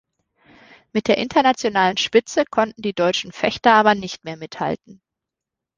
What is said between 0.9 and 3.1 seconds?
Mit der internationalen Spitze konnten die